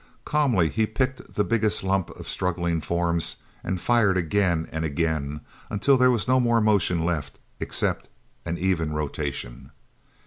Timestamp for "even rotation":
8.57-9.69